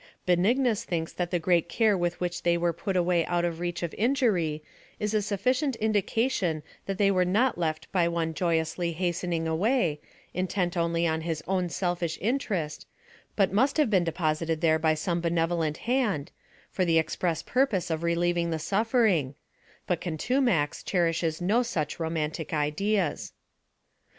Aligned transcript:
Benignus 0.25 0.83
thinks 0.83 1.13
that 1.13 1.29
the 1.29 1.37
great 1.37 1.69
care 1.69 1.95
with 1.95 2.19
which 2.19 2.41
they 2.41 2.57
were 2.57 2.73
put 2.73 2.97
away 2.97 3.23
out 3.27 3.45
of 3.45 3.57
the 3.57 3.61
reach 3.61 3.83
of 3.83 3.93
injury 3.93 4.63
is 4.99 5.13
a 5.13 5.21
sufficient 5.21 5.75
indication 5.75 6.63
that 6.87 6.97
they 6.97 7.11
were 7.11 7.23
not 7.23 7.55
left 7.55 7.91
by 7.91 8.07
one 8.07 8.33
joy 8.33 8.59
ously 8.59 8.93
hastening 8.93 9.47
away, 9.47 10.01
intent 10.33 10.75
only 10.75 11.05
on 11.05 11.21
his 11.21 11.43
own 11.45 11.69
selfish 11.69 12.17
interest, 12.19 12.87
but 13.35 13.53
must 13.53 13.77
have 13.77 13.91
been 13.91 14.03
deposited 14.03 14.59
there 14.61 14.79
by 14.79 14.95
some 14.95 15.21
benevolent 15.21 15.77
hand, 15.85 16.31
for 16.71 16.83
the 16.83 16.97
express 16.97 17.43
purpose 17.43 17.91
of 17.91 18.01
relieving 18.01 18.49
the 18.49 18.57
suflTering; 18.57 19.35
but 19.85 20.01
Contumax 20.01 20.81
cherishes 20.83 21.39
no 21.39 21.61
such 21.61 21.99
roniantio 21.99 22.51
ideas. 22.53 23.33